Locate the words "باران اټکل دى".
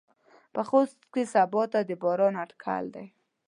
2.03-3.05